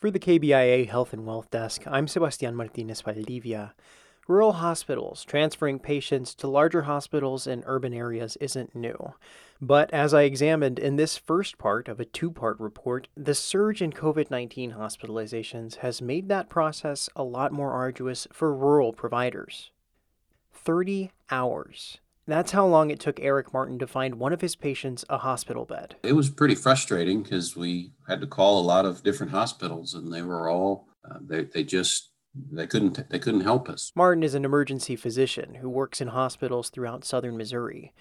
[0.00, 3.74] For the KBIA Health and Wealth Desk, I'm Sebastian Martinez Valdivia.
[4.26, 9.12] Rural hospitals transferring patients to larger hospitals in urban areas isn't new.
[9.60, 13.82] But as I examined in this first part of a two part report, the surge
[13.82, 19.70] in COVID 19 hospitalizations has made that process a lot more arduous for rural providers.
[20.54, 21.98] 30 hours.
[22.30, 25.64] That's how long it took Erik Martin to find one of his patients a hospital
[25.64, 25.96] bed.
[26.04, 30.12] It was pretty frustrating because we had to call a lot of different hospitals and
[30.12, 32.10] they were all, uh, they, they just,
[32.52, 33.90] they couldn't they couldn't help us.
[33.96, 37.92] Martin is an emergency physician who works in hospitals throughout southern Missouri.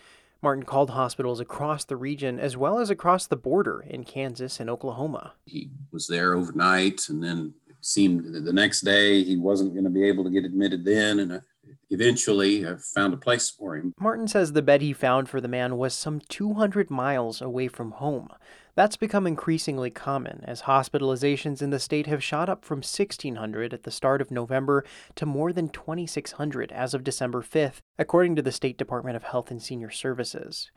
[0.43, 4.69] Martin called hospitals across the region as well as across the border in Kansas and
[4.69, 5.33] Oklahoma.
[5.45, 9.89] He was there overnight and then it seemed the next day he wasn't going to
[9.89, 11.41] be able to get admitted then and
[11.89, 13.93] eventually I found a place for him.
[13.99, 17.91] Martin says the bed he found for the man was some 200 miles away from
[17.91, 18.29] home.
[18.75, 23.83] That's become increasingly common as hospitalizations in the state have shot up from 1,600 at
[23.83, 28.53] the start of November to more than 2,600 as of December 5th, according to the
[28.53, 30.71] State Department of Health and Senior Services.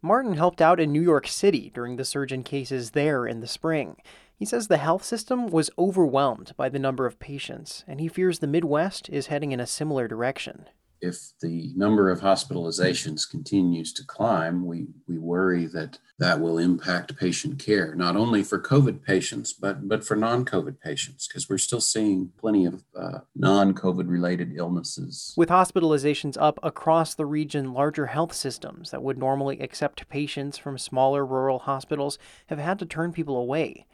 [0.00, 3.46] Martin helped out in New York City during the surge in cases there in the
[3.46, 3.96] spring.
[4.36, 8.38] He says the health system was overwhelmed by the number of patients, and he fears
[8.38, 10.66] the Midwest is heading in a similar direction.
[11.00, 17.16] If the number of hospitalizations continues to climb, we, we worry that that will impact
[17.16, 21.58] patient care, not only for COVID patients, but, but for non COVID patients, because we're
[21.58, 25.34] still seeing plenty of uh, non COVID related illnesses.
[25.36, 30.78] With hospitalizations up across the region, larger health systems that would normally accept patients from
[30.78, 32.16] smaller rural hospitals
[32.46, 33.86] have had to turn people away.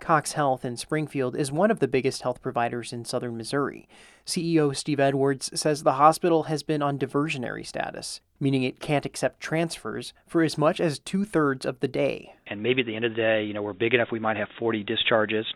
[0.00, 3.88] Cox Health in Springfield is one of the biggest health providers in southern Missouri.
[4.26, 9.40] CEO Steve Edwards says the hospital has been on diversionary status, meaning it can't accept
[9.40, 12.34] transfers for as much as two thirds of the day.
[12.46, 14.36] And maybe at the end of the day, you know, we're big enough we might
[14.36, 15.46] have 40 discharges,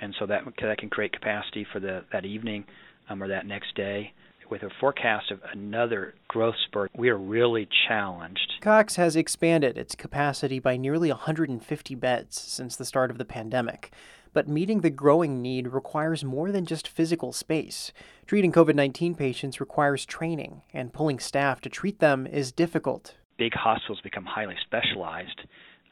[0.00, 2.64] and so that that can create capacity for the that evening
[3.08, 4.12] um, or that next day
[4.50, 8.54] with a forecast of another growth spurt, we are really challenged.
[8.60, 13.92] Cox has expanded its capacity by nearly 150 beds since the start of the pandemic.
[14.32, 17.92] But meeting the growing need requires more than just physical space.
[18.26, 23.14] Treating COVID 19 patients requires training, and pulling staff to treat them is difficult.
[23.36, 25.42] Big hospitals become highly specialized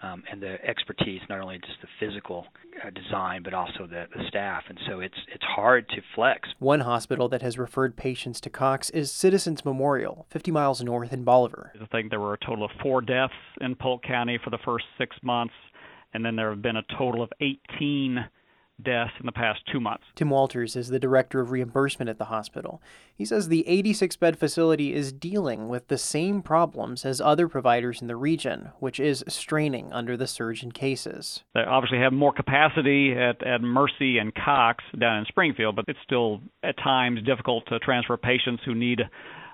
[0.02, 2.46] um, and the expertise, not only just the physical
[2.84, 4.64] uh, design, but also the, the staff.
[4.68, 6.48] And so it's it's hard to flex.
[6.58, 11.24] One hospital that has referred patients to Cox is Citizens Memorial, 50 miles north in
[11.24, 11.72] Bolivar.
[11.80, 14.84] I think there were a total of four deaths in Polk County for the first
[14.98, 15.54] six months,
[16.12, 18.24] and then there have been a total of 18
[18.82, 20.04] deaths in the past two months.
[20.14, 22.82] Tim Walters is the director of reimbursement at the hospital.
[23.14, 28.00] He says the 86 bed facility is dealing with the same problems as other providers
[28.00, 31.44] in the region, which is straining under the surge in cases.
[31.54, 35.98] They obviously have more capacity at, at Mercy and Cox down in Springfield, but it's
[36.04, 39.02] still at times difficult to transfer patients who need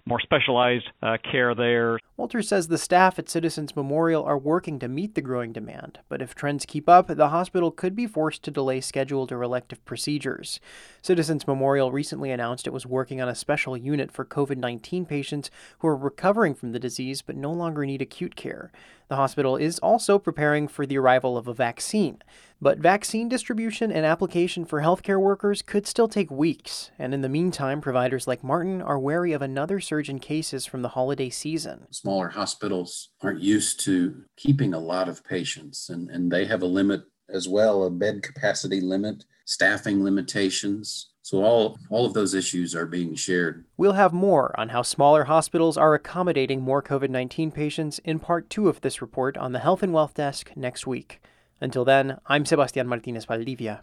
[0.09, 1.99] more specialized uh, care there.
[2.17, 6.23] Walter says the staff at Citizens Memorial are working to meet the growing demand, but
[6.23, 10.59] if trends keep up, the hospital could be forced to delay scheduled or elective procedures.
[11.03, 15.51] Citizens Memorial recently announced it was working on a special unit for COVID 19 patients
[15.81, 18.73] who are recovering from the disease but no longer need acute care.
[19.09, 22.23] The hospital is also preparing for the arrival of a vaccine.
[22.61, 27.29] But vaccine distribution and application for healthcare workers could still take weeks, and in the
[27.29, 31.87] meantime, providers like Martin are wary of another surge in cases from the holiday season.
[31.93, 36.67] Smaller hospitals aren't used to keeping a lot of patients, and, and they have a
[36.67, 37.03] limit
[37.33, 41.11] as well a bed capacity limit, staffing limitations.
[41.23, 43.67] So all, all of those issues are being shared.
[43.77, 48.51] We'll have more on how smaller hospitals are accommodating more COVID 19 patients in part
[48.51, 51.21] two of this report on the Health and Wealth Desk next week.
[51.61, 53.83] Until then, I'm Sebastian Martinez Valdivia.